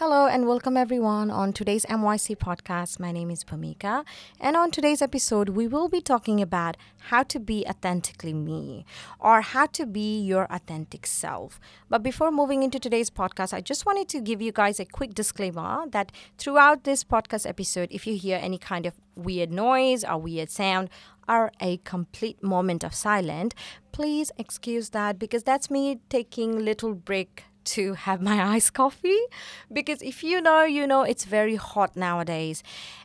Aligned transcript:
Hello 0.00 0.26
and 0.26 0.48
welcome 0.48 0.78
everyone 0.78 1.30
on 1.30 1.52
today's 1.52 1.84
MYC 1.84 2.38
podcast. 2.38 2.98
My 2.98 3.12
name 3.12 3.30
is 3.30 3.44
Bhumika, 3.44 4.06
and 4.40 4.56
on 4.56 4.70
today's 4.70 5.02
episode, 5.02 5.50
we 5.50 5.68
will 5.68 5.90
be 5.90 6.00
talking 6.00 6.40
about 6.40 6.78
how 7.10 7.22
to 7.24 7.38
be 7.38 7.66
authentically 7.68 8.32
me 8.32 8.86
or 9.18 9.42
how 9.42 9.66
to 9.66 9.84
be 9.84 10.18
your 10.18 10.46
authentic 10.48 11.06
self. 11.06 11.60
But 11.90 12.02
before 12.02 12.32
moving 12.32 12.62
into 12.62 12.80
today's 12.80 13.10
podcast, 13.10 13.52
I 13.52 13.60
just 13.60 13.84
wanted 13.84 14.08
to 14.08 14.22
give 14.22 14.40
you 14.40 14.52
guys 14.52 14.80
a 14.80 14.86
quick 14.86 15.12
disclaimer 15.12 15.84
that 15.90 16.12
throughout 16.38 16.84
this 16.84 17.04
podcast 17.04 17.46
episode, 17.46 17.88
if 17.90 18.06
you 18.06 18.16
hear 18.16 18.38
any 18.40 18.56
kind 18.56 18.86
of 18.86 18.94
weird 19.16 19.52
noise 19.52 20.02
or 20.02 20.16
weird 20.16 20.48
sound, 20.48 20.88
or 21.28 21.52
a 21.60 21.76
complete 21.84 22.42
moment 22.42 22.82
of 22.82 22.94
silence, 22.94 23.54
please 23.92 24.32
excuse 24.38 24.88
that 24.90 25.18
because 25.18 25.42
that's 25.42 25.70
me 25.70 26.00
taking 26.08 26.64
little 26.64 26.94
break 26.94 27.44
to 27.64 27.94
have 27.94 28.20
my 28.20 28.42
iced 28.54 28.74
coffee. 28.74 29.20
Because 29.72 30.02
if 30.02 30.22
you 30.22 30.40
know 30.40 30.62
you 30.64 30.86
know 30.86 31.02
it's 31.02 31.24
very 31.24 31.56
hot 31.56 31.96
nowadays. 31.96 32.62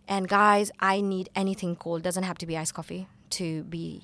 And 0.07 0.27
guys 0.27 0.71
i 0.79 1.01
need 1.01 1.29
anything 1.35 1.75
cold 1.75 2.03
doesn't 2.03 2.23
have 2.23 2.37
to 2.37 2.45
be 2.45 2.57
iced 2.57 2.73
coffee 2.73 3.07
to 3.31 3.63
be 3.63 4.01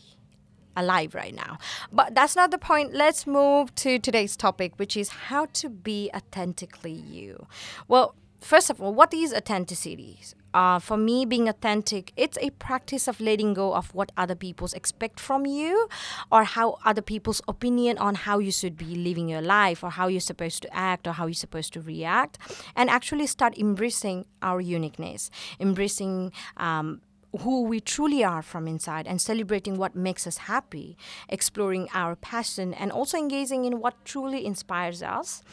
alive 0.76 1.14
right 1.14 1.36
now. 1.36 1.58
But 1.92 2.16
that's 2.16 2.36
not 2.36 2.50
the 2.50 2.58
point. 2.58 2.94
Let's 2.94 3.28
move 3.28 3.76
to 3.76 4.00
today's 4.00 4.36
topic 4.38 4.74
which 4.78 4.96
is 4.98 5.10
how 5.10 5.46
to 5.54 5.70
be 5.70 6.10
authentically 6.16 6.94
you. 6.94 7.48
Well 7.88 8.16
first 8.42 8.70
of 8.70 8.82
all 8.82 8.94
what 8.94 9.14
is 9.14 9.34
authenticity? 9.34 10.20
Uh, 10.54 10.80
for 10.80 10.98
me, 10.98 11.26
being 11.26 11.48
authentic, 11.48 12.12
it's 12.18 12.38
a 12.42 12.50
practice 12.52 13.08
of 13.08 13.22
letting 13.22 13.54
go 13.54 13.74
of 13.74 13.94
what 13.96 14.12
other 14.18 14.36
people 14.36 14.68
expect 14.76 15.20
from 15.20 15.46
you 15.46 15.88
or 16.30 16.44
how 16.44 16.78
other 16.84 17.02
people's 17.02 17.42
opinion 17.48 17.98
on 17.98 18.16
how 18.16 18.38
you 18.38 18.52
should 18.52 18.78
be 18.78 18.96
living 18.96 19.30
your 19.30 19.42
life 19.42 19.82
or 19.82 19.92
how 19.92 20.08
you're 20.08 20.20
supposed 20.20 20.62
to 20.62 20.76
act 20.76 21.08
or 21.08 21.14
how 21.14 21.26
you're 21.26 21.34
supposed 21.34 21.72
to 21.72 21.80
react 21.80 22.38
and 22.76 22.90
actually 22.90 23.28
start 23.28 23.58
embracing 23.58 24.26
our 24.42 24.60
uniqueness, 24.60 25.32
embracing 25.60 26.34
um, 26.58 27.00
who 27.40 27.64
we 27.64 27.80
truly 27.80 28.24
are 28.24 28.42
from 28.42 28.68
inside 28.68 29.08
and 29.08 29.22
celebrating 29.22 29.78
what 29.78 29.96
makes 29.96 30.28
us 30.28 30.38
happy, 30.38 30.98
exploring 31.30 31.88
our 31.94 32.16
passion, 32.16 32.74
and 32.74 32.92
also 32.92 33.18
engaging 33.18 33.66
in 33.66 33.80
what 33.80 34.04
truly 34.04 34.46
inspires 34.46 35.02
us. 35.02 35.44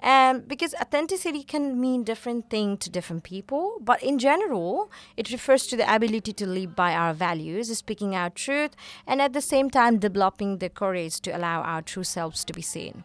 And 0.00 0.46
because 0.48 0.74
authenticity 0.74 1.42
can 1.42 1.80
mean 1.80 2.02
different 2.04 2.50
things 2.50 2.80
to 2.80 2.90
different 2.90 3.22
people, 3.22 3.78
but 3.80 4.02
in 4.02 4.18
general, 4.18 4.90
it 5.16 5.30
refers 5.30 5.66
to 5.68 5.76
the 5.76 5.94
ability 5.94 6.32
to 6.32 6.46
live 6.46 6.74
by 6.74 6.92
our 6.94 7.14
values, 7.14 7.76
speaking 7.76 8.14
our 8.14 8.30
truth, 8.30 8.72
and 9.06 9.22
at 9.22 9.32
the 9.32 9.40
same 9.40 9.70
time 9.70 9.98
developing 9.98 10.58
the 10.58 10.68
courage 10.68 11.20
to 11.20 11.30
allow 11.30 11.62
our 11.62 11.82
true 11.82 12.04
selves 12.04 12.44
to 12.44 12.52
be 12.52 12.62
seen. 12.62 13.04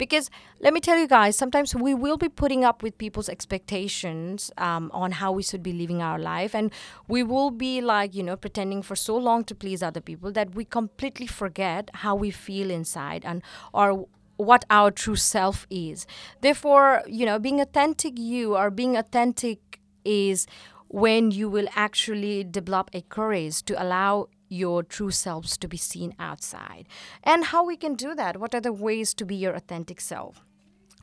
Because 0.00 0.30
let 0.60 0.72
me 0.72 0.80
tell 0.80 0.96
you 0.96 1.06
guys, 1.06 1.36
sometimes 1.36 1.74
we 1.74 1.92
will 1.92 2.16
be 2.16 2.30
putting 2.30 2.64
up 2.64 2.82
with 2.82 2.96
people's 2.96 3.28
expectations 3.28 4.50
um, 4.56 4.90
on 4.94 5.12
how 5.12 5.30
we 5.30 5.42
should 5.42 5.62
be 5.62 5.74
living 5.74 6.00
our 6.00 6.18
life. 6.18 6.54
And 6.54 6.72
we 7.06 7.22
will 7.22 7.50
be 7.50 7.82
like, 7.82 8.14
you 8.14 8.22
know, 8.22 8.34
pretending 8.34 8.80
for 8.80 8.96
so 8.96 9.14
long 9.14 9.44
to 9.44 9.54
please 9.54 9.82
other 9.82 10.00
people 10.00 10.32
that 10.32 10.54
we 10.54 10.64
completely 10.64 11.26
forget 11.26 11.90
how 11.92 12.14
we 12.14 12.30
feel 12.30 12.70
inside 12.70 13.26
and 13.26 13.42
or 13.74 14.06
what 14.38 14.64
our 14.70 14.90
true 14.90 15.16
self 15.16 15.66
is. 15.68 16.06
Therefore, 16.40 17.02
you 17.06 17.26
know, 17.26 17.38
being 17.38 17.60
authentic 17.60 18.18
you 18.18 18.56
or 18.56 18.70
being 18.70 18.96
authentic 18.96 19.80
is 20.02 20.46
when 20.88 21.30
you 21.30 21.50
will 21.50 21.68
actually 21.76 22.42
develop 22.42 22.88
a 22.94 23.02
courage 23.02 23.62
to 23.64 23.80
allow 23.80 24.28
your 24.50 24.82
true 24.82 25.10
selves 25.10 25.56
to 25.56 25.68
be 25.68 25.78
seen 25.78 26.14
outside. 26.18 26.86
And 27.22 27.46
how 27.46 27.64
we 27.64 27.76
can 27.76 27.94
do 27.94 28.14
that? 28.14 28.38
What 28.38 28.54
are 28.54 28.60
the 28.60 28.72
ways 28.72 29.14
to 29.14 29.24
be 29.24 29.36
your 29.36 29.54
authentic 29.54 30.00
self? 30.00 30.44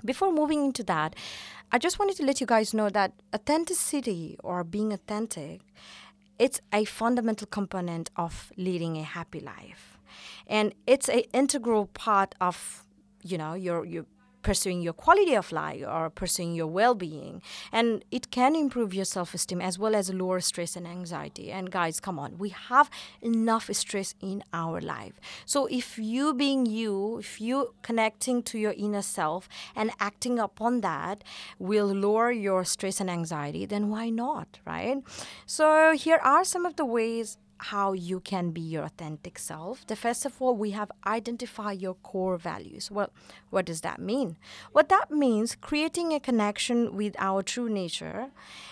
Before 0.06 0.32
moving 0.32 0.66
into 0.66 0.84
that, 0.84 1.16
I 1.72 1.80
just 1.80 1.98
wanted 1.98 2.18
to 2.18 2.26
let 2.26 2.40
you 2.40 2.46
guys 2.46 2.74
know 2.74 2.90
that 2.90 3.14
authenticity 3.34 4.38
or 4.44 4.64
being 4.64 4.94
authentic, 4.94 5.62
it's 6.38 6.62
a 6.72 6.86
fundamental 6.86 7.48
component 7.48 8.12
of 8.16 8.52
leading 8.58 8.98
a 8.98 9.04
happy 9.04 9.40
life. 9.40 9.98
And 10.46 10.76
it's 10.86 11.10
an 11.10 11.24
integral 11.34 11.88
part 11.88 12.36
of, 12.40 12.86
you 13.24 13.38
know, 13.38 13.54
your 13.54 13.86
your 13.86 14.06
pursuing 14.42 14.82
your 14.82 14.94
quality 14.94 15.36
of 15.36 15.52
life 15.52 15.84
or 15.88 16.10
pursuing 16.10 16.54
your 16.54 16.68
well-being. 16.68 17.42
And 17.72 18.06
it 18.12 18.32
can 18.32 18.56
improve 18.56 18.94
your 18.94 19.06
self-esteem 19.06 19.62
as 19.62 19.78
well 19.78 19.96
as 19.96 20.14
lower 20.14 20.40
stress 20.40 20.76
and 20.76 20.88
anxiety. 20.88 21.52
And 21.52 21.72
guys 21.72 22.00
come 22.00 22.18
on 22.20 22.38
we 22.38 22.50
have 22.50 22.90
enough 23.22 23.70
stress 23.74 24.16
in 24.22 24.44
our 24.54 24.80
life. 24.82 25.20
So 25.46 25.68
if 25.68 25.98
you 25.98 26.34
being 26.34 26.66
you 26.66 27.20
if 27.20 27.42
you 27.42 27.74
connecting 27.82 28.44
to 28.44 28.58
your 28.58 28.74
inner 28.74 29.02
self 29.02 29.50
and 29.76 29.92
acting 30.00 30.40
upon 30.40 30.82
that 30.82 31.24
will 31.60 31.88
lower 31.88 32.32
your 32.32 32.64
stress 32.64 33.00
and 33.00 33.10
anxiety 33.10 33.66
then 33.66 33.90
why 33.90 34.10
not 34.10 34.60
right? 34.66 34.98
So 35.46 35.94
here 35.94 36.20
are 36.24 36.44
some 36.44 36.66
of 36.66 36.76
the 36.76 36.86
ways 36.86 37.38
how 37.60 37.94
you 37.94 38.20
can 38.20 38.52
be 38.52 38.62
your 38.62 38.84
authentic 38.84 39.40
self. 39.40 39.86
The 39.88 39.96
first 39.96 40.26
of 40.26 40.42
all, 40.42 40.56
we 40.56 40.72
have 40.72 40.92
identify 41.06 41.72
your 41.72 41.96
core 41.96 42.38
values. 42.38 42.92
Well, 42.92 43.12
what 43.50 43.66
does 43.66 43.82
that 43.82 44.00
mean? 44.00 44.38
What 44.72 44.90
that 44.90 45.12
means, 45.12 45.56
creating 45.56 46.14
a 46.14 46.20
connection 46.20 46.96
with 46.96 47.16
our 47.20 47.44
true 47.44 47.70
nature. 47.70 48.28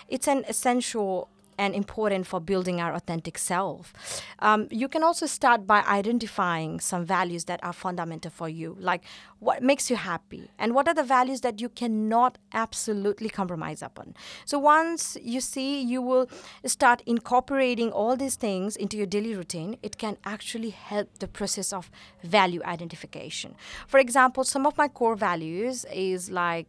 It's 0.08 0.28
an 0.28 0.44
essential 0.48 1.28
and 1.58 1.74
important 1.74 2.26
for 2.26 2.40
building 2.40 2.80
our 2.80 2.92
authentic 2.94 3.38
self. 3.38 3.92
Um, 4.38 4.68
you 4.70 4.88
can 4.88 5.02
also 5.02 5.26
start 5.26 5.66
by 5.66 5.82
identifying 5.82 6.80
some 6.80 7.04
values 7.04 7.44
that 7.44 7.60
are 7.62 7.72
fundamental 7.72 8.30
for 8.30 8.48
you, 8.48 8.76
like 8.78 9.02
what 9.38 9.62
makes 9.62 9.90
you 9.90 9.96
happy 9.96 10.50
and 10.58 10.74
what 10.74 10.88
are 10.88 10.94
the 10.94 11.02
values 11.02 11.40
that 11.42 11.60
you 11.60 11.68
cannot 11.68 12.38
absolutely 12.52 13.28
compromise 13.28 13.82
upon. 13.82 14.14
So 14.44 14.58
once 14.58 15.16
you 15.22 15.40
see, 15.40 15.80
you 15.82 16.00
will 16.02 16.28
start 16.64 17.02
incorporating 17.06 17.90
all 17.92 18.16
these 18.16 18.36
things 18.36 18.76
into 18.76 18.96
your 18.96 19.06
daily 19.06 19.34
routine, 19.34 19.76
it 19.82 19.98
can 19.98 20.16
actually 20.24 20.70
help 20.70 21.18
the 21.18 21.28
process 21.28 21.72
of 21.72 21.90
value 22.22 22.62
identification. 22.64 23.54
For 23.86 23.98
example, 23.98 24.44
some 24.44 24.66
of 24.66 24.76
my 24.76 24.88
core 24.88 25.16
values 25.16 25.84
is 25.92 26.30
like 26.30 26.66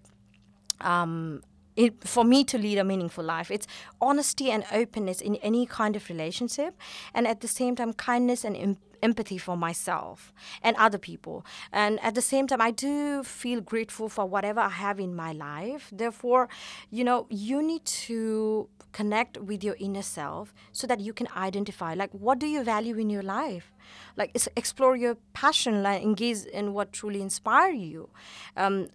um, 0.81 1.41
it, 1.77 2.05
for 2.05 2.25
me 2.25 2.43
to 2.43 2.57
lead 2.57 2.77
a 2.77 2.83
meaningful 2.83 3.23
life. 3.23 3.49
It's 3.49 3.67
honesty 4.01 4.51
and 4.51 4.65
openness 4.73 5.21
in 5.21 5.35
any 5.37 5.65
kind 5.65 5.95
of 5.95 6.09
relationship, 6.09 6.75
and 7.13 7.27
at 7.27 7.39
the 7.41 7.47
same 7.47 7.75
time, 7.75 7.93
kindness 7.93 8.43
and 8.43 8.57
em- 8.57 8.77
empathy 9.03 9.37
for 9.37 9.55
myself 9.55 10.33
and 10.63 10.75
other 10.77 10.97
people. 10.97 11.45
And 11.71 11.99
at 12.01 12.15
the 12.15 12.21
same 12.21 12.47
time, 12.47 12.61
I 12.61 12.71
do 12.71 13.23
feel 13.23 13.61
grateful 13.61 14.09
for 14.09 14.25
whatever 14.25 14.59
I 14.59 14.69
have 14.69 14.99
in 14.99 15.15
my 15.15 15.31
life. 15.33 15.89
Therefore, 15.91 16.49
you 16.89 17.03
know, 17.03 17.27
you 17.29 17.61
need 17.61 17.85
to 17.85 18.67
connect 18.91 19.37
with 19.37 19.63
your 19.63 19.75
inner 19.79 20.01
self 20.01 20.53
so 20.71 20.87
that 20.87 20.99
you 20.99 21.13
can 21.13 21.27
identify 21.35 21.93
like 21.93 22.09
what 22.11 22.39
do 22.39 22.47
you 22.47 22.63
value 22.63 22.97
in 22.97 23.11
your 23.11 23.21
life 23.21 23.71
like 24.15 24.31
explore 24.55 24.95
your 24.95 25.15
passion 25.33 25.83
like 25.83 26.01
engage 26.01 26.45
in 26.45 26.73
what 26.73 26.91
truly 26.93 27.21
inspire 27.21 27.71
you 27.71 28.09
um, 28.55 28.87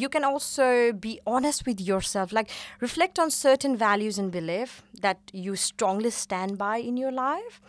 you 0.00 0.08
can 0.08 0.24
also 0.24 0.92
be 0.92 1.20
honest 1.26 1.66
with 1.66 1.80
yourself. 1.80 2.32
Like 2.32 2.50
reflect 2.80 3.18
on 3.18 3.30
certain 3.30 3.76
values 3.76 4.18
and 4.18 4.30
belief 4.30 4.82
that 5.00 5.18
you 5.32 5.56
strongly 5.56 6.10
stand 6.10 6.58
by 6.58 6.78
in 6.78 6.96
your 6.96 7.12
life. 7.12 7.60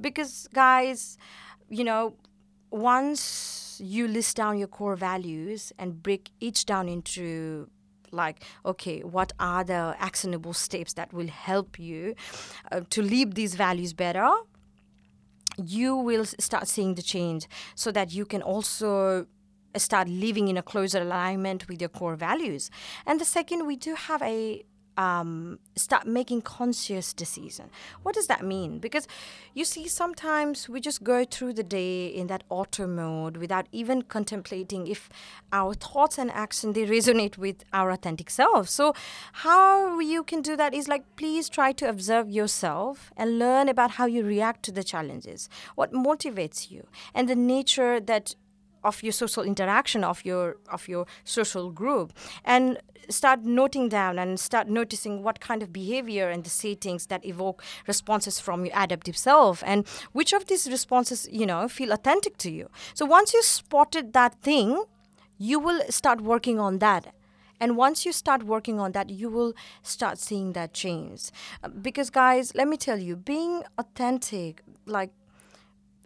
Because 0.00 0.48
guys 0.52 1.18
you 1.68 1.84
know 1.84 2.14
once 2.70 3.80
you 3.82 4.06
list 4.08 4.36
down 4.36 4.58
your 4.58 4.68
core 4.68 4.96
values 4.96 5.72
and 5.78 6.02
break 6.02 6.30
each 6.40 6.66
down 6.66 6.88
into 6.88 7.68
like 8.10 8.44
okay 8.64 9.00
what 9.00 9.32
are 9.38 9.64
the 9.64 9.96
actionable 9.98 10.52
steps 10.52 10.92
that 10.94 11.12
will 11.12 11.28
help 11.28 11.78
you 11.78 12.14
uh, 12.70 12.80
to 12.90 13.02
live 13.02 13.34
these 13.34 13.54
values 13.54 13.92
better 13.92 14.28
you 15.56 15.96
will 15.96 16.24
start 16.24 16.68
seeing 16.68 16.94
the 16.94 17.02
change 17.02 17.46
so 17.74 17.90
that 17.92 18.12
you 18.12 18.24
can 18.24 18.42
also 18.42 19.26
start 19.76 20.08
living 20.08 20.48
in 20.48 20.56
a 20.56 20.62
closer 20.62 21.02
alignment 21.02 21.68
with 21.68 21.80
your 21.80 21.88
core 21.88 22.16
values. 22.16 22.70
And 23.06 23.20
the 23.20 23.24
second, 23.24 23.66
we 23.66 23.76
do 23.76 23.94
have 23.94 24.22
a 24.22 24.64
um, 24.96 25.58
start 25.76 26.06
making 26.06 26.42
conscious 26.42 27.12
decision. 27.12 27.70
What 28.02 28.14
does 28.14 28.26
that 28.26 28.44
mean? 28.44 28.78
Because 28.78 29.06
you 29.52 29.64
see, 29.64 29.88
sometimes 29.88 30.68
we 30.68 30.80
just 30.80 31.02
go 31.02 31.24
through 31.24 31.54
the 31.54 31.62
day 31.62 32.06
in 32.06 32.26
that 32.28 32.44
auto 32.48 32.86
mode 32.86 33.36
without 33.36 33.66
even 33.72 34.02
contemplating 34.02 34.86
if 34.86 35.08
our 35.52 35.74
thoughts 35.74 36.18
and 36.18 36.30
action 36.30 36.72
they 36.72 36.86
resonate 36.86 37.38
with 37.38 37.64
our 37.72 37.90
authentic 37.90 38.30
self. 38.30 38.68
So 38.68 38.94
how 39.32 39.98
you 40.00 40.22
can 40.22 40.42
do 40.42 40.56
that 40.56 40.74
is 40.74 40.88
like 40.88 41.16
please 41.16 41.48
try 41.48 41.72
to 41.72 41.88
observe 41.88 42.30
yourself 42.30 43.12
and 43.16 43.38
learn 43.38 43.68
about 43.68 43.92
how 43.92 44.06
you 44.06 44.24
react 44.24 44.62
to 44.64 44.72
the 44.72 44.84
challenges, 44.84 45.48
what 45.74 45.92
motivates 45.92 46.70
you, 46.70 46.86
and 47.14 47.28
the 47.28 47.36
nature 47.36 48.00
that 48.00 48.34
of 48.84 49.02
your 49.02 49.12
social 49.12 49.42
interaction 49.42 50.04
of 50.04 50.24
your 50.24 50.56
of 50.70 50.88
your 50.88 51.06
social 51.24 51.70
group 51.70 52.12
and 52.44 52.78
start 53.08 53.44
noting 53.44 53.88
down 53.88 54.18
and 54.18 54.40
start 54.40 54.68
noticing 54.68 55.22
what 55.22 55.40
kind 55.40 55.62
of 55.62 55.72
behavior 55.72 56.30
and 56.30 56.44
the 56.44 56.50
settings 56.50 57.06
that 57.06 57.24
evoke 57.24 57.62
responses 57.86 58.40
from 58.40 58.64
your 58.64 58.74
adaptive 58.76 59.16
self 59.16 59.62
and 59.66 59.86
which 60.12 60.32
of 60.32 60.46
these 60.46 60.68
responses 60.70 61.28
you 61.30 61.46
know 61.46 61.68
feel 61.68 61.92
authentic 61.92 62.36
to 62.38 62.50
you. 62.50 62.68
So 62.94 63.04
once 63.06 63.34
you 63.34 63.42
spotted 63.42 64.12
that 64.12 64.40
thing 64.42 64.84
you 65.38 65.58
will 65.58 65.82
start 65.90 66.20
working 66.20 66.60
on 66.60 66.78
that. 66.78 67.12
And 67.60 67.76
once 67.76 68.04
you 68.04 68.12
start 68.12 68.42
working 68.42 68.78
on 68.80 68.92
that 68.92 69.10
you 69.10 69.28
will 69.30 69.54
start 69.82 70.18
seeing 70.18 70.52
that 70.52 70.74
change. 70.74 71.30
Uh, 71.62 71.68
because 71.68 72.10
guys 72.10 72.54
let 72.54 72.68
me 72.68 72.76
tell 72.76 72.98
you 72.98 73.16
being 73.16 73.62
authentic 73.78 74.62
like 74.86 75.10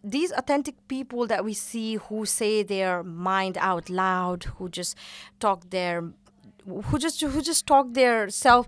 these 0.04 0.32
authentic 0.32 0.76
people 0.88 1.26
that 1.26 1.44
we 1.44 1.54
see 1.54 1.96
who 1.96 2.24
say 2.24 2.62
their 2.62 3.02
mind 3.02 3.58
out 3.60 3.90
loud 3.90 4.44
who 4.56 4.68
just 4.68 4.96
talk 5.40 5.70
their 5.70 6.04
who 6.66 6.98
just 6.98 7.20
who 7.20 7.42
just 7.42 7.66
talk 7.66 7.94
their 7.94 8.28
self 8.28 8.66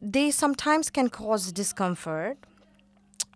they 0.00 0.30
sometimes 0.30 0.90
can 0.90 1.08
cause 1.08 1.52
discomfort. 1.52 2.38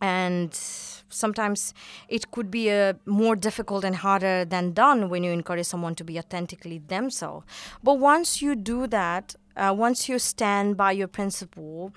And 0.02 0.54
sometimes 0.54 1.74
it 2.08 2.30
could 2.30 2.50
be 2.50 2.70
a 2.70 2.96
more 3.04 3.36
difficult 3.36 3.84
and 3.84 3.96
harder 3.96 4.44
than 4.46 4.72
done 4.72 5.10
when 5.10 5.24
you 5.24 5.30
encourage 5.30 5.66
someone 5.66 5.94
to 5.96 6.04
be 6.04 6.18
authentically 6.18 6.78
themselves. 6.78 7.44
But 7.82 7.98
once 7.98 8.40
you 8.40 8.54
do 8.54 8.86
that 8.86 9.34
uh, 9.60 9.72
once 9.72 10.08
you 10.08 10.18
stand 10.18 10.76
by 10.76 10.90
your 10.90 11.08
principle 11.08 11.92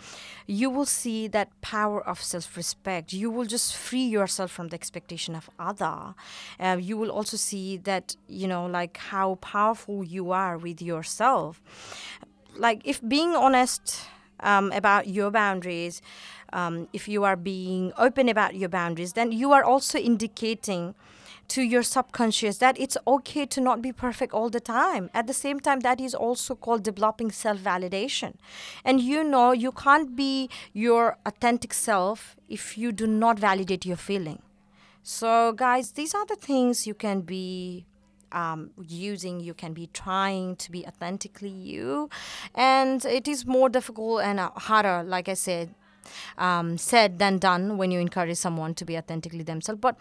you 0.45 0.69
will 0.69 0.85
see 0.85 1.27
that 1.27 1.49
power 1.61 2.05
of 2.05 2.21
self-respect. 2.21 3.13
You 3.13 3.31
will 3.31 3.45
just 3.45 3.75
free 3.75 4.05
yourself 4.05 4.51
from 4.51 4.67
the 4.67 4.75
expectation 4.75 5.35
of 5.35 5.49
other. 5.57 6.15
Uh, 6.59 6.77
you 6.79 6.97
will 6.97 7.09
also 7.09 7.37
see 7.37 7.77
that 7.77 8.15
you 8.27 8.47
know 8.47 8.65
like 8.65 8.97
how 8.97 9.35
powerful 9.35 10.03
you 10.03 10.31
are 10.31 10.57
with 10.57 10.81
yourself. 10.81 11.61
Like 12.55 12.81
if 12.83 13.01
being 13.07 13.35
honest 13.35 14.01
um, 14.41 14.71
about 14.73 15.07
your 15.07 15.31
boundaries 15.31 16.01
um, 16.53 16.87
if 16.93 17.07
you 17.07 17.23
are 17.23 17.35
being 17.35 17.91
open 17.97 18.29
about 18.29 18.55
your 18.55 18.69
boundaries, 18.69 19.13
then 19.13 19.31
you 19.31 19.51
are 19.51 19.63
also 19.63 19.97
indicating 19.97 20.93
to 21.49 21.61
your 21.61 21.83
subconscious 21.83 22.57
that 22.57 22.79
it's 22.79 22.97
okay 23.05 23.45
to 23.45 23.61
not 23.61 23.81
be 23.81 23.91
perfect 23.91 24.33
all 24.33 24.49
the 24.49 24.59
time. 24.59 25.09
At 25.13 25.27
the 25.27 25.33
same 25.33 25.59
time, 25.59 25.81
that 25.81 25.99
is 25.99 26.15
also 26.15 26.55
called 26.55 26.83
developing 26.83 27.31
self 27.31 27.59
validation. 27.59 28.35
And 28.83 28.99
you 28.99 29.23
know, 29.23 29.51
you 29.51 29.71
can't 29.71 30.15
be 30.15 30.49
your 30.73 31.17
authentic 31.25 31.73
self 31.73 32.35
if 32.49 32.77
you 32.77 32.91
do 32.91 33.07
not 33.07 33.39
validate 33.39 33.85
your 33.85 33.97
feeling. 33.97 34.41
So, 35.03 35.51
guys, 35.51 35.91
these 35.91 36.13
are 36.15 36.25
the 36.25 36.37
things 36.37 36.87
you 36.87 36.93
can 36.93 37.21
be 37.21 37.85
um, 38.31 38.71
using, 38.87 39.39
you 39.39 39.53
can 39.53 39.73
be 39.73 39.87
trying 39.87 40.55
to 40.57 40.71
be 40.71 40.85
authentically 40.85 41.49
you. 41.49 42.09
And 42.55 43.03
it 43.05 43.27
is 43.27 43.45
more 43.45 43.69
difficult 43.69 44.21
and 44.21 44.39
uh, 44.39 44.49
harder, 44.55 45.03
like 45.03 45.29
I 45.29 45.35
said, 45.35 45.75
um, 46.37 46.77
said 46.77 47.19
than 47.19 47.37
done 47.37 47.77
when 47.77 47.91
you 47.91 47.99
encourage 47.99 48.37
someone 48.37 48.73
to 48.75 48.85
be 48.85 48.97
authentically 48.97 49.43
themselves. 49.43 49.79
But 49.81 49.97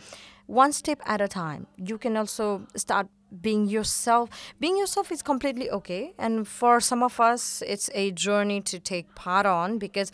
one 0.46 0.72
step 0.72 1.00
at 1.06 1.20
a 1.20 1.28
time, 1.28 1.66
you 1.76 1.98
can 1.98 2.16
also 2.16 2.66
start 2.76 3.08
being 3.40 3.66
yourself. 3.66 4.28
Being 4.60 4.76
yourself 4.76 5.10
is 5.10 5.22
completely 5.22 5.70
okay. 5.70 6.14
And 6.18 6.46
for 6.46 6.80
some 6.80 7.02
of 7.02 7.18
us, 7.20 7.62
it's 7.66 7.88
a 7.94 8.10
journey 8.10 8.60
to 8.62 8.78
take 8.78 9.14
part 9.14 9.46
on 9.46 9.78
because 9.78 10.12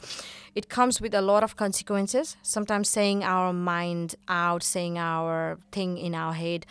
it 0.55 0.69
comes 0.69 1.01
with 1.01 1.15
a 1.15 1.23
lot 1.23 1.43
of 1.43 1.57
consequences. 1.57 2.37
Sometimes 2.43 2.89
saying 2.89 3.25
our 3.25 3.53
mind 3.53 4.15
out, 4.29 4.63
saying 4.63 4.99
our 4.99 5.59
thing 5.73 5.99
in 5.99 6.15
our 6.15 6.35
head. 6.35 6.67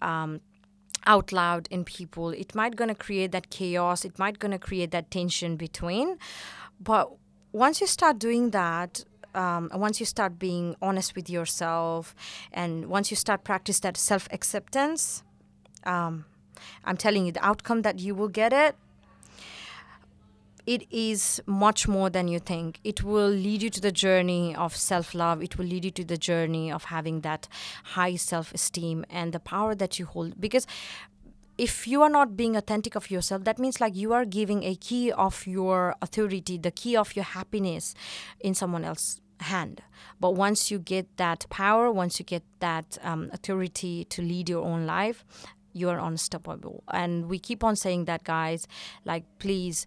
Um, 0.00 0.40
out 1.06 1.32
loud 1.32 1.66
in 1.70 1.82
people 1.82 2.28
it 2.28 2.54
might 2.54 2.76
gonna 2.76 2.94
create 2.94 3.32
that 3.32 3.48
chaos 3.48 4.04
it 4.04 4.18
might 4.18 4.38
gonna 4.38 4.58
create 4.58 4.90
that 4.90 5.10
tension 5.10 5.56
between 5.56 6.18
but 6.78 7.10
once 7.52 7.80
you 7.80 7.86
start 7.86 8.18
doing 8.18 8.50
that 8.50 9.04
um, 9.34 9.70
once 9.74 10.00
you 10.00 10.06
start 10.06 10.38
being 10.38 10.74
honest 10.82 11.14
with 11.14 11.30
yourself 11.30 12.14
and 12.52 12.86
once 12.86 13.10
you 13.10 13.16
start 13.16 13.44
practice 13.44 13.80
that 13.80 13.96
self-acceptance 13.96 15.22
um, 15.84 16.24
i'm 16.84 16.96
telling 16.96 17.26
you 17.26 17.32
the 17.32 17.44
outcome 17.44 17.82
that 17.82 17.98
you 17.98 18.14
will 18.14 18.28
get 18.28 18.52
it 18.52 18.74
it 20.66 20.86
is 20.90 21.42
much 21.46 21.88
more 21.88 22.10
than 22.10 22.28
you 22.28 22.38
think. 22.38 22.78
It 22.84 23.02
will 23.02 23.28
lead 23.28 23.62
you 23.62 23.70
to 23.70 23.80
the 23.80 23.90
journey 23.90 24.54
of 24.54 24.76
self 24.76 25.14
love. 25.14 25.42
It 25.42 25.58
will 25.58 25.64
lead 25.64 25.84
you 25.84 25.90
to 25.92 26.04
the 26.04 26.16
journey 26.16 26.70
of 26.70 26.84
having 26.84 27.22
that 27.22 27.48
high 27.82 28.16
self 28.16 28.52
esteem 28.54 29.04
and 29.10 29.32
the 29.32 29.40
power 29.40 29.74
that 29.74 29.98
you 29.98 30.06
hold. 30.06 30.40
Because 30.40 30.66
if 31.60 31.86
you 31.86 32.00
are 32.02 32.08
not 32.08 32.38
being 32.38 32.56
authentic 32.56 32.94
of 32.94 33.10
yourself 33.10 33.44
that 33.44 33.58
means 33.58 33.80
like 33.82 33.94
you 33.94 34.14
are 34.14 34.24
giving 34.24 34.64
a 34.64 34.74
key 34.74 35.12
of 35.12 35.46
your 35.46 35.94
authority 36.00 36.56
the 36.56 36.70
key 36.70 36.96
of 36.96 37.14
your 37.14 37.24
happiness 37.24 37.94
in 38.40 38.54
someone 38.54 38.82
else's 38.84 39.20
hand. 39.40 39.82
But 40.20 40.32
once 40.32 40.70
you 40.70 40.78
get 40.78 41.16
that 41.18 41.46
power 41.50 41.92
once 41.92 42.18
you 42.18 42.24
get 42.24 42.42
that 42.60 42.98
um, 43.02 43.30
authority 43.32 44.04
to 44.06 44.22
lead 44.22 44.48
your 44.48 44.64
own 44.64 44.86
life 44.86 45.24
you 45.72 45.88
are 45.88 46.00
unstoppable. 46.00 46.82
And 46.90 47.26
we 47.26 47.38
keep 47.38 47.62
on 47.62 47.76
saying 47.76 48.06
that 48.06 48.24
guys 48.24 48.66
like 49.04 49.24
please 49.38 49.86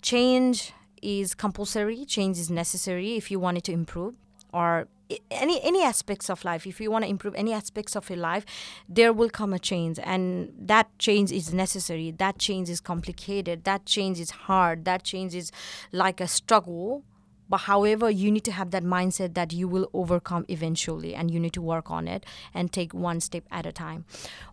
change 0.00 0.72
is 1.02 1.34
compulsory 1.34 2.04
change 2.06 2.38
is 2.38 2.50
necessary 2.50 3.16
if 3.16 3.30
you 3.30 3.38
want 3.38 3.58
it 3.58 3.64
to 3.64 3.72
improve 3.72 4.14
or 4.52 4.86
any 5.30 5.62
any 5.62 5.82
aspects 5.82 6.30
of 6.30 6.42
life 6.42 6.66
if 6.66 6.80
you 6.80 6.90
want 6.90 7.04
to 7.04 7.10
improve 7.10 7.34
any 7.34 7.52
aspects 7.52 7.94
of 7.94 8.08
your 8.08 8.18
life 8.18 8.46
there 8.88 9.12
will 9.12 9.28
come 9.28 9.52
a 9.52 9.58
change 9.58 9.98
and 10.02 10.52
that 10.58 10.86
change 10.98 11.32
is 11.32 11.52
necessary. 11.52 12.10
That 12.10 12.38
change 12.38 12.68
is 12.68 12.80
complicated. 12.80 13.64
That 13.64 13.86
change 13.86 14.18
is 14.20 14.30
hard. 14.30 14.84
That 14.84 15.02
change 15.04 15.34
is 15.34 15.52
like 15.90 16.20
a 16.20 16.28
struggle. 16.28 17.04
But 17.48 17.62
however 17.62 18.10
you 18.10 18.30
need 18.30 18.44
to 18.44 18.52
have 18.52 18.70
that 18.70 18.82
mindset 18.82 19.34
that 19.34 19.52
you 19.52 19.68
will 19.68 19.90
overcome 19.92 20.46
eventually 20.48 21.14
and 21.14 21.30
you 21.30 21.38
need 21.38 21.52
to 21.54 21.62
work 21.62 21.90
on 21.90 22.08
it 22.08 22.24
and 22.54 22.72
take 22.72 22.94
one 22.94 23.20
step 23.20 23.44
at 23.50 23.66
a 23.66 23.72
time. 23.72 24.04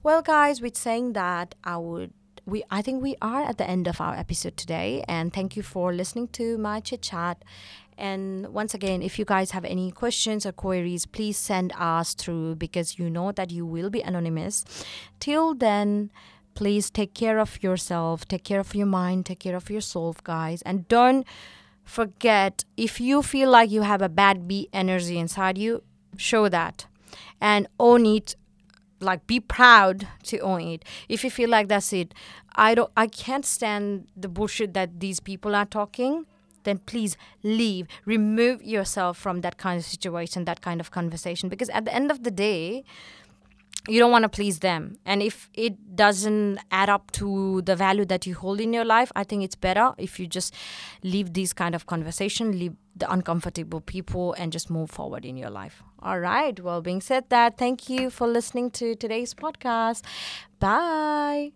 Well 0.04 0.22
guys 0.22 0.62
with 0.62 0.75
saying 0.75 1.13
that 1.13 1.56
i 1.63 1.78
would 1.78 2.13
we 2.46 2.63
I 2.72 2.81
think 2.81 3.04
we 3.04 3.16
are 3.22 3.44
at 3.44 3.57
the 3.57 3.69
end 3.69 3.88
of 3.88 4.01
our 4.01 4.16
episode 4.16 4.57
today 4.57 5.04
and 5.07 5.31
thank 5.31 5.56
you 5.56 5.62
for 5.62 5.94
listening 5.94 6.30
to 6.30 6.57
my 6.57 6.80
chit 6.80 7.04
chat 7.04 7.44
and 8.00 8.48
once 8.48 8.74
again, 8.74 9.01
if 9.01 9.19
you 9.19 9.25
guys 9.25 9.51
have 9.51 9.66
any 9.66 9.92
questions 9.92 10.46
or 10.46 10.54
queries, 10.54 11.06
please 11.06 11.38
send 11.38 11.74
us 11.78 12.13
through 12.13 12.56
because 12.56 12.98
you 12.98 13.10
know 13.10 13.34
that 13.34 13.51
you 13.51 13.66
will 13.66 13.90
be 13.90 14.01
anonymous. 14.01 14.63
Till 15.19 15.54
then, 15.54 16.10
please 16.56 16.90
take 16.90 17.13
care 17.13 17.40
of 17.40 17.62
yourself, 17.62 18.25
take 18.25 18.46
care 18.46 18.62
of 18.62 18.74
your 18.74 18.86
mind, 18.86 19.25
take 19.25 19.40
care 19.40 19.56
of 19.56 19.69
your 19.69 19.81
soul, 19.81 20.16
guys. 20.24 20.62
And 20.62 20.88
don't 20.88 21.28
forget 21.84 22.63
if 22.78 23.01
you 23.01 23.22
feel 23.22 23.50
like 23.50 23.69
you 23.69 23.81
have 23.81 24.01
a 24.01 24.10
bad 24.10 24.48
bee 24.48 24.69
energy 24.72 25.18
inside 25.19 25.57
you, 25.57 25.84
show 26.16 26.48
that 26.48 26.86
and 27.42 27.68
own 27.80 28.06
it 28.06 28.36
like 29.01 29.25
be 29.28 29.40
proud 29.40 30.07
to 30.24 30.40
own 30.40 30.62
it 30.62 30.86
if 31.07 31.24
you 31.24 31.31
feel 31.31 31.50
like 31.50 31.69
that's 31.69 31.94
it 31.94 32.13
i 32.56 32.75
don't 32.75 32.92
i 32.98 33.07
can't 33.07 33.46
stand 33.46 34.07
the 34.16 34.28
bullshit 34.28 34.74
that 34.74 35.00
these 35.00 35.22
people 35.22 35.56
are 35.56 35.66
talking 35.66 36.25
then 36.64 36.80
please 36.80 37.18
leave. 37.44 37.88
Remove 38.06 38.63
yourself 38.63 39.18
from 39.18 39.42
that 39.42 39.58
kind 39.58 39.80
of 39.80 39.86
situation, 39.86 40.46
that 40.46 40.62
kind 40.62 40.80
of 40.80 40.92
conversation. 40.92 41.50
Because 41.50 41.70
at 41.70 41.86
the 41.86 41.94
end 41.94 42.12
of 42.12 42.24
the 42.24 42.32
day, 42.32 42.84
you 43.88 44.00
don't 44.00 44.12
want 44.12 44.24
to 44.24 44.30
please 44.30 44.60
them. 44.60 44.98
And 45.06 45.22
if 45.24 45.50
it 45.54 45.96
doesn't 45.96 46.60
add 46.72 46.89
up 46.89 47.12
to 47.13 47.62
the 47.62 47.75
value 47.75 48.06
that 48.06 48.25
you 48.25 48.36
hold 48.36 48.60
in 48.60 48.74
your 48.74 48.86
life, 48.86 49.12
I 49.16 49.24
think 49.24 49.44
it's 49.44 49.56
better 49.56 49.94
if 49.98 50.20
you 50.20 50.28
just 50.28 50.54
leave 51.04 51.34
these 51.34 51.54
kind 51.54 51.74
of 51.75 51.86
conversation, 51.86 52.58
leave 52.60 52.75
the 52.96 53.12
uncomfortable 53.12 53.82
people 53.82 54.34
and 54.34 54.51
just 54.51 54.70
move 54.70 54.92
forward 54.92 55.25
in 55.25 55.38
your 55.38 55.50
life. 55.50 55.82
All 56.01 56.20
right. 56.20 56.60
Well, 56.60 56.82
being 56.82 57.01
said 57.01 57.30
that, 57.30 57.58
thank 57.58 57.89
you 57.89 58.10
for 58.10 58.28
listening 58.28 58.72
to 58.72 58.96
today's 58.96 59.34
podcast. 59.34 60.04
Bye. 60.60 61.51